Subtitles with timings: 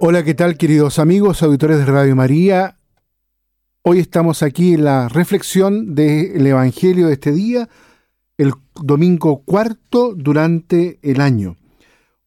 [0.00, 2.76] ¿qué tal queridos amigos, auditores de Radio María?
[3.82, 7.68] Hoy estamos aquí en la reflexión del Evangelio de este día,
[8.36, 11.56] el domingo cuarto durante el año.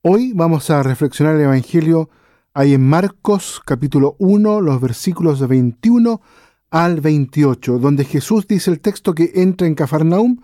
[0.01, 2.09] Hoy vamos a reflexionar el Evangelio
[2.53, 6.21] ahí en Marcos capítulo 1, los versículos de 21
[6.71, 10.37] al 28, donde Jesús dice el texto que entra en Cafarnaum,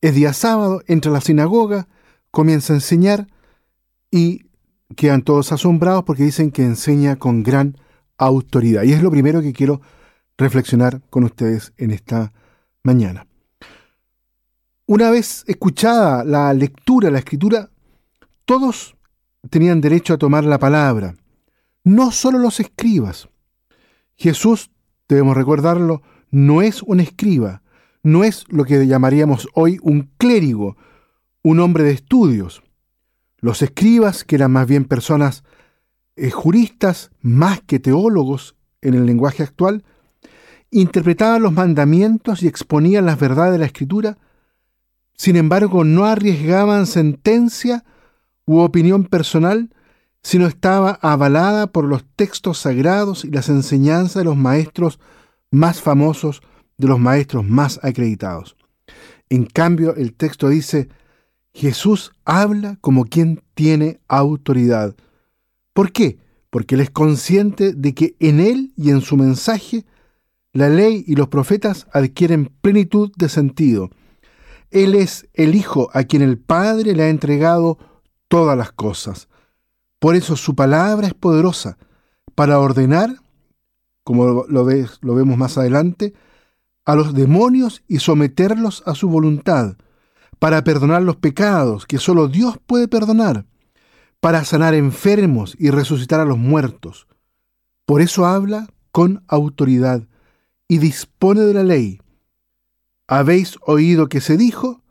[0.00, 1.86] es día sábado, entra a la sinagoga,
[2.32, 3.28] comienza a enseñar
[4.10, 4.49] y
[4.96, 7.76] quedan todos asombrados porque dicen que enseña con gran
[8.18, 8.82] autoridad.
[8.82, 9.80] Y es lo primero que quiero
[10.36, 12.32] reflexionar con ustedes en esta
[12.82, 13.26] mañana.
[14.86, 17.70] Una vez escuchada la lectura, la escritura,
[18.44, 18.96] todos
[19.48, 21.14] tenían derecho a tomar la palabra,
[21.84, 23.28] no solo los escribas.
[24.16, 24.70] Jesús,
[25.08, 27.62] debemos recordarlo, no es un escriba,
[28.02, 30.76] no es lo que llamaríamos hoy un clérigo,
[31.42, 32.62] un hombre de estudios.
[33.40, 35.44] Los escribas, que eran más bien personas
[36.16, 39.84] eh, juristas, más que teólogos en el lenguaje actual,
[40.70, 44.18] interpretaban los mandamientos y exponían las verdades de la escritura,
[45.16, 47.84] sin embargo no arriesgaban sentencia
[48.46, 49.70] u opinión personal,
[50.22, 54.98] sino estaba avalada por los textos sagrados y las enseñanzas de los maestros
[55.50, 56.42] más famosos,
[56.76, 58.56] de los maestros más acreditados.
[59.28, 60.88] En cambio, el texto dice,
[61.52, 64.94] Jesús habla como quien tiene autoridad.
[65.72, 66.18] ¿Por qué?
[66.50, 69.84] Porque Él es consciente de que en Él y en su mensaje
[70.52, 73.90] la ley y los profetas adquieren plenitud de sentido.
[74.70, 77.78] Él es el Hijo a quien el Padre le ha entregado
[78.28, 79.28] todas las cosas.
[79.98, 81.78] Por eso su palabra es poderosa
[82.34, 83.16] para ordenar,
[84.02, 86.14] como lo, lo vemos más adelante,
[86.84, 89.76] a los demonios y someterlos a su voluntad
[90.40, 93.46] para perdonar los pecados que solo Dios puede perdonar,
[94.20, 97.06] para sanar enfermos y resucitar a los muertos.
[97.84, 100.08] Por eso habla con autoridad
[100.66, 102.00] y dispone de la ley.
[103.06, 104.82] Habéis oído que se dijo,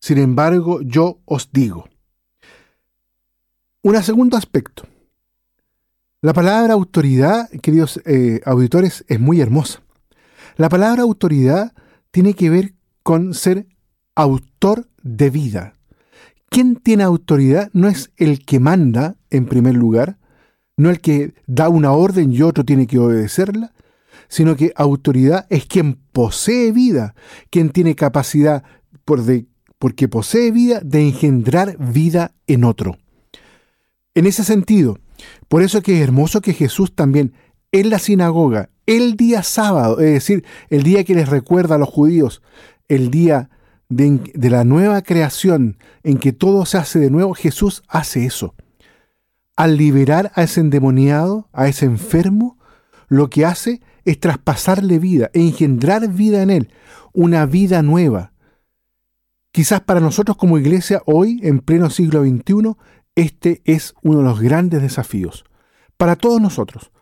[0.00, 1.88] sin embargo yo os digo.
[3.82, 4.84] Un segundo aspecto.
[6.22, 9.82] La palabra autoridad, queridos eh, auditores, es muy hermosa.
[10.56, 11.74] La palabra autoridad
[12.10, 13.66] tiene que ver con ser
[14.22, 15.74] autor de vida.
[16.48, 20.18] Quien tiene autoridad no es el que manda, en primer lugar,
[20.76, 23.72] no el que da una orden y otro tiene que obedecerla,
[24.28, 27.14] sino que autoridad es quien posee vida,
[27.50, 28.64] quien tiene capacidad,
[29.04, 29.46] por de,
[29.78, 32.98] porque posee vida, de engendrar vida en otro.
[34.14, 34.98] En ese sentido,
[35.48, 37.32] por eso que es hermoso que Jesús también
[37.72, 41.88] en la sinagoga, el día sábado, es decir, el día que les recuerda a los
[41.88, 42.42] judíos,
[42.88, 43.50] el día
[43.90, 48.54] de, la nueva creación en que todo se hace de nuevo, Jesús hace eso.
[49.56, 52.58] Al liberar a ese endemoniado, a ese enfermo,
[53.08, 56.72] lo que hace es traspasarle vida, engendrar vida en él,
[57.12, 58.32] una vida nueva.
[59.52, 62.76] Quizás para nosotros como iglesia hoy, en pleno siglo XXI,
[63.16, 65.44] este es uno de los grandes desafíos.
[65.96, 66.92] Para todos nosotros,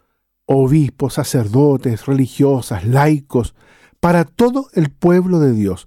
[0.47, 3.55] obispos, sacerdotes, religiosas, laicos,
[4.01, 5.87] para todo el pueblo de Dios,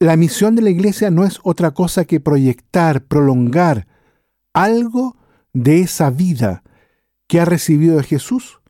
[0.00, 3.86] la misión de la iglesia no es otra cosa que proyectar, prolongar
[4.52, 5.16] algo
[5.52, 6.62] de esa vida
[7.26, 8.60] que ha recibido de Jesús,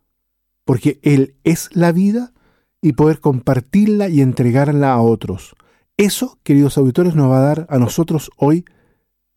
[0.64, 2.32] porque Él es la vida
[2.80, 5.54] y poder compartirla y entregarla a otros.
[5.96, 8.64] Eso, queridos auditores, nos va a dar a nosotros hoy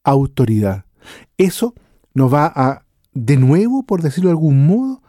[0.03, 0.85] autoridad.
[1.37, 1.73] Eso
[2.13, 5.01] nos va a, de nuevo, por decirlo de algún modo,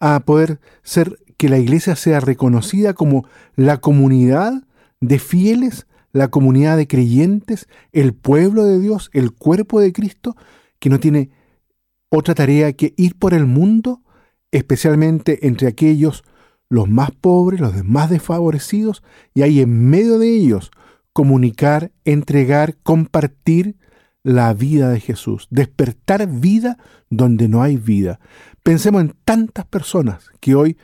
[0.00, 3.26] a poder ser que la iglesia sea reconocida como
[3.56, 4.52] la comunidad
[5.00, 10.36] de fieles la comunidad de creyentes, el pueblo de Dios, el cuerpo de Cristo,
[10.78, 11.30] que no tiene
[12.10, 14.02] otra tarea que ir por el mundo,
[14.50, 16.24] especialmente entre aquellos
[16.70, 19.02] los más pobres, los más desfavorecidos,
[19.34, 20.70] y ahí en medio de ellos
[21.12, 23.76] comunicar, entregar, compartir
[24.22, 26.78] la vida de Jesús, despertar vida
[27.08, 28.20] donde no hay vida.
[28.62, 30.76] Pensemos en tantas personas que hoy,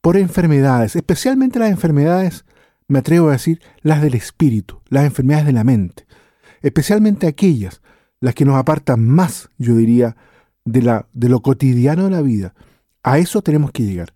[0.00, 2.44] por enfermedades, especialmente las enfermedades
[2.88, 6.06] me atrevo a decir, las del espíritu, las enfermedades de la mente,
[6.62, 7.82] especialmente aquellas,
[8.20, 10.16] las que nos apartan más, yo diría,
[10.64, 12.54] de, la, de lo cotidiano de la vida.
[13.02, 14.12] A eso tenemos que llegar,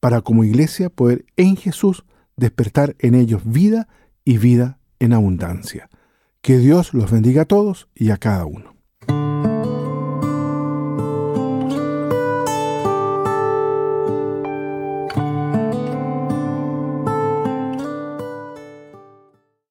[0.00, 2.04] para como iglesia poder en Jesús
[2.36, 3.88] despertar en ellos vida
[4.24, 5.88] y vida en abundancia.
[6.40, 8.71] Que Dios los bendiga a todos y a cada uno.